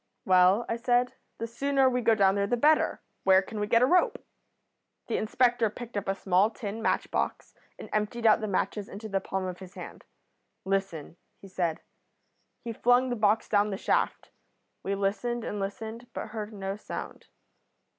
"'Well,' 0.25 0.65
I 0.67 0.77
said, 0.77 1.13
'the 1.37 1.45
sooner 1.45 1.87
we 1.87 2.01
go 2.01 2.15
down 2.15 2.33
there 2.33 2.47
the 2.47 2.57
better. 2.57 3.01
Where 3.23 3.43
can 3.43 3.59
we 3.59 3.67
get 3.67 3.83
a 3.83 3.85
rope?' 3.85 4.17
"The 5.05 5.17
inspector 5.17 5.69
picked 5.69 5.95
up 5.95 6.07
a 6.07 6.15
small 6.15 6.49
tin 6.49 6.81
match 6.81 7.11
box 7.11 7.53
and 7.77 7.87
emptied 7.93 8.25
out 8.25 8.41
the 8.41 8.47
matches 8.47 8.89
into 8.89 9.07
the 9.07 9.21
palm 9.21 9.45
of 9.45 9.59
his 9.59 9.75
hand. 9.75 10.05
'Listen,' 10.65 11.17
he 11.39 11.47
said. 11.47 11.81
He 12.63 12.73
flung 12.73 13.11
the 13.11 13.15
box 13.15 13.47
down 13.47 13.69
the 13.69 13.77
shaft. 13.77 14.31
We 14.81 14.95
listened, 14.95 15.43
and 15.43 15.59
listened, 15.59 16.07
but 16.15 16.29
heard 16.29 16.51
no 16.51 16.77
sound. 16.77 17.27